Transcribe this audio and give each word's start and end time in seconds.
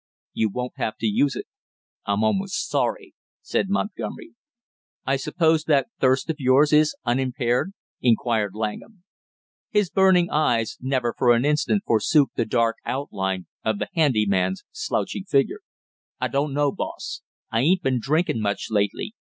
"You 0.33 0.49
won't 0.49 0.77
have 0.77 0.97
to 0.97 1.05
use 1.05 1.35
it." 1.35 1.45
"I'm 2.07 2.23
almost 2.23 2.67
sorry," 2.67 3.13
said 3.43 3.69
Montgomery. 3.69 4.33
"I 5.05 5.15
suppose 5.15 5.65
that 5.65 5.89
thirst 5.99 6.27
of 6.31 6.37
yours 6.39 6.73
is 6.73 6.95
unimpaired?" 7.05 7.73
inquired 8.01 8.55
Langham. 8.55 9.03
His 9.69 9.91
burning 9.91 10.31
eyes 10.31 10.75
never 10.81 11.13
for 11.15 11.35
an 11.35 11.45
instant 11.45 11.83
forsook 11.85 12.31
the 12.35 12.45
dark 12.45 12.77
outline 12.83 13.45
of 13.63 13.77
the 13.77 13.89
handy 13.93 14.25
man's 14.25 14.63
slouching 14.71 15.25
figure. 15.25 15.59
"I 16.19 16.29
dunno, 16.29 16.71
boss, 16.71 17.21
I 17.51 17.59
ain't 17.59 17.83
been 17.83 17.99
drinkin' 17.99 18.41
much 18.41 18.69
lately. 18.71 19.13